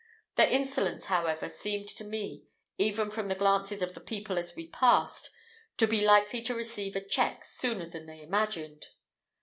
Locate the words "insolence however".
0.47-1.47